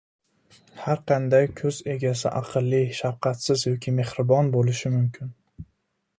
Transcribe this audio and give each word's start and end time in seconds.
Har 0.85 1.03
qanday 1.11 1.45
ko'z 1.59 1.81
egasi 1.97 2.31
aqlli, 2.41 2.81
shafqatsiz 3.01 3.67
yoki 3.69 3.95
mehribon 4.01 4.53
bo'lishi 4.59 4.95
mumkin. 4.97 5.33